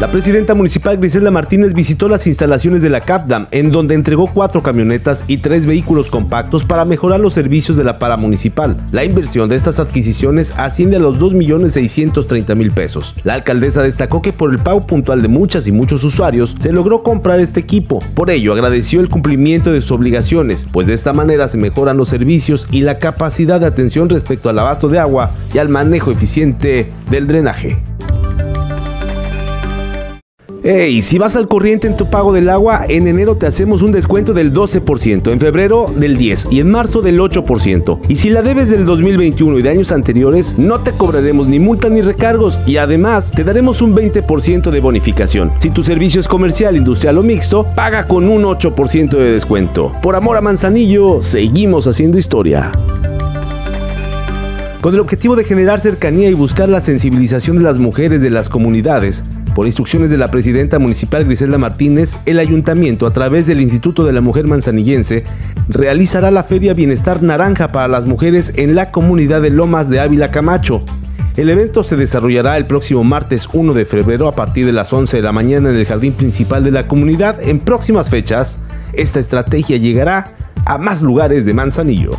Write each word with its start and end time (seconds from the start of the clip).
La 0.00 0.12
presidenta 0.12 0.54
municipal 0.54 0.96
Griselda 0.96 1.32
Martínez 1.32 1.74
visitó 1.74 2.08
las 2.08 2.28
instalaciones 2.28 2.82
de 2.82 2.88
la 2.88 3.00
CAPDAM, 3.00 3.48
en 3.50 3.72
donde 3.72 3.96
entregó 3.96 4.30
cuatro 4.32 4.62
camionetas 4.62 5.24
y 5.26 5.38
tres 5.38 5.66
vehículos 5.66 6.08
compactos 6.08 6.64
para 6.64 6.84
mejorar 6.84 7.18
los 7.18 7.34
servicios 7.34 7.76
de 7.76 7.82
la 7.82 7.98
paramunicipal. 7.98 8.76
La 8.92 9.02
inversión 9.02 9.48
de 9.48 9.56
estas 9.56 9.80
adquisiciones 9.80 10.54
asciende 10.56 10.98
a 10.98 11.00
los 11.00 11.18
2.630.000 11.18 12.72
pesos. 12.72 13.12
La 13.24 13.34
alcaldesa 13.34 13.82
destacó 13.82 14.22
que 14.22 14.32
por 14.32 14.52
el 14.52 14.60
pago 14.60 14.86
puntual 14.86 15.20
de 15.20 15.26
muchas 15.26 15.66
y 15.66 15.72
muchos 15.72 16.04
usuarios 16.04 16.54
se 16.60 16.70
logró 16.70 17.02
comprar 17.02 17.40
este 17.40 17.58
equipo. 17.58 17.98
Por 18.14 18.30
ello 18.30 18.52
agradeció 18.52 19.00
el 19.00 19.08
cumplimiento 19.08 19.72
de 19.72 19.82
sus 19.82 19.90
obligaciones, 19.90 20.64
pues 20.70 20.86
de 20.86 20.94
esta 20.94 21.12
manera 21.12 21.48
se 21.48 21.58
mejoran 21.58 21.96
los 21.96 22.08
servicios 22.08 22.68
y 22.70 22.82
la 22.82 23.00
capacidad 23.00 23.58
de 23.58 23.66
atención 23.66 24.08
respecto 24.08 24.48
al 24.48 24.60
abasto 24.60 24.88
de 24.88 25.00
agua 25.00 25.32
y 25.52 25.58
al 25.58 25.68
manejo 25.68 26.12
eficiente 26.12 26.92
del 27.10 27.26
drenaje. 27.26 27.82
Hey, 30.64 31.02
si 31.02 31.18
vas 31.18 31.36
al 31.36 31.46
corriente 31.46 31.86
en 31.86 31.96
tu 31.96 32.10
pago 32.10 32.32
del 32.32 32.50
agua, 32.50 32.84
en 32.88 33.06
enero 33.06 33.36
te 33.36 33.46
hacemos 33.46 33.80
un 33.80 33.92
descuento 33.92 34.32
del 34.32 34.52
12%, 34.52 35.30
en 35.30 35.38
febrero 35.38 35.86
del 35.94 36.18
10% 36.18 36.48
y 36.50 36.58
en 36.58 36.72
marzo 36.72 37.00
del 37.00 37.20
8%. 37.20 38.00
Y 38.08 38.16
si 38.16 38.28
la 38.28 38.42
debes 38.42 38.68
del 38.68 38.84
2021 38.84 39.56
y 39.56 39.62
de 39.62 39.70
años 39.70 39.92
anteriores, 39.92 40.58
no 40.58 40.80
te 40.80 40.90
cobraremos 40.90 41.46
ni 41.46 41.60
multa 41.60 41.88
ni 41.88 42.00
recargos 42.00 42.58
y 42.66 42.76
además 42.78 43.30
te 43.30 43.44
daremos 43.44 43.80
un 43.82 43.94
20% 43.94 44.70
de 44.72 44.80
bonificación. 44.80 45.52
Si 45.60 45.70
tu 45.70 45.84
servicio 45.84 46.20
es 46.20 46.26
comercial, 46.26 46.76
industrial 46.76 47.18
o 47.18 47.22
mixto, 47.22 47.62
paga 47.76 48.04
con 48.06 48.28
un 48.28 48.42
8% 48.42 49.10
de 49.10 49.32
descuento. 49.32 49.92
Por 50.02 50.16
amor 50.16 50.36
a 50.38 50.40
Manzanillo, 50.40 51.22
seguimos 51.22 51.86
haciendo 51.86 52.18
historia. 52.18 52.72
Con 54.80 54.94
el 54.94 55.00
objetivo 55.00 55.34
de 55.34 55.42
generar 55.42 55.80
cercanía 55.80 56.30
y 56.30 56.34
buscar 56.34 56.68
la 56.68 56.80
sensibilización 56.80 57.58
de 57.58 57.64
las 57.64 57.78
mujeres 57.78 58.22
de 58.22 58.30
las 58.30 58.48
comunidades, 58.48 59.24
por 59.58 59.66
instrucciones 59.66 60.08
de 60.08 60.18
la 60.18 60.30
presidenta 60.30 60.78
municipal 60.78 61.24
Griselda 61.24 61.58
Martínez, 61.58 62.16
el 62.26 62.38
ayuntamiento, 62.38 63.08
a 63.08 63.12
través 63.12 63.48
del 63.48 63.60
Instituto 63.60 64.04
de 64.04 64.12
la 64.12 64.20
Mujer 64.20 64.46
Manzanillense, 64.46 65.24
realizará 65.68 66.30
la 66.30 66.44
Feria 66.44 66.74
Bienestar 66.74 67.24
Naranja 67.24 67.72
para 67.72 67.88
las 67.88 68.06
mujeres 68.06 68.52
en 68.54 68.76
la 68.76 68.92
comunidad 68.92 69.42
de 69.42 69.50
Lomas 69.50 69.90
de 69.90 69.98
Ávila 69.98 70.30
Camacho. 70.30 70.84
El 71.36 71.50
evento 71.50 71.82
se 71.82 71.96
desarrollará 71.96 72.56
el 72.56 72.68
próximo 72.68 73.02
martes 73.02 73.48
1 73.52 73.74
de 73.74 73.84
febrero 73.84 74.28
a 74.28 74.32
partir 74.32 74.64
de 74.64 74.70
las 74.70 74.92
11 74.92 75.16
de 75.16 75.22
la 75.24 75.32
mañana 75.32 75.70
en 75.70 75.74
el 75.74 75.86
jardín 75.86 76.12
principal 76.12 76.62
de 76.62 76.70
la 76.70 76.86
comunidad. 76.86 77.42
En 77.42 77.58
próximas 77.58 78.10
fechas, 78.10 78.60
esta 78.92 79.18
estrategia 79.18 79.76
llegará 79.76 80.36
a 80.66 80.78
más 80.78 81.02
lugares 81.02 81.44
de 81.44 81.54
Manzanillo. 81.54 82.12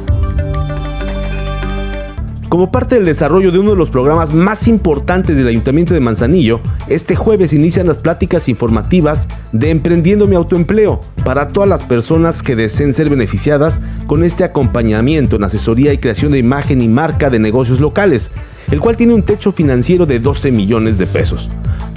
Como 2.50 2.72
parte 2.72 2.96
del 2.96 3.06
desarrollo 3.06 3.52
de 3.52 3.60
uno 3.60 3.72
de 3.72 3.78
los 3.78 3.92
programas 3.92 4.34
más 4.34 4.68
importantes 4.68 5.38
del 5.38 5.48
Ayuntamiento 5.48 5.94
de 5.94 6.00
Manzanillo, 6.00 6.62
este 6.88 7.16
jueves 7.16 7.54
inician 7.54 7.86
las 7.86 8.00
pláticas 8.00 8.50
informativas 8.50 9.28
de 9.52 9.70
Emprendiendo 9.70 10.26
mi 10.26 10.36
autoempleo 10.36 11.00
para 11.24 11.48
todas 11.50 11.70
las 11.70 11.84
personas 11.84 12.42
que 12.42 12.56
deseen 12.56 12.96
ser 12.96 13.08
beneficiadas 13.08 13.80
con 14.08 14.24
este 14.24 14.44
acompañamiento 14.44 15.36
en 15.36 15.44
asesoría 15.44 15.94
y 15.94 16.00
creación 16.00 16.32
de 16.32 16.40
imagen 16.40 16.82
y 16.82 16.88
marca 16.88 17.30
de 17.30 17.38
negocios 17.38 17.80
locales, 17.80 18.32
el 18.72 18.80
cual 18.80 18.98
tiene 18.98 19.14
un 19.14 19.22
techo 19.22 19.52
financiero 19.52 20.08
de 20.08 20.20
12 20.20 20.52
millones 20.52 20.98
de 20.98 21.06
pesos. 21.06 21.50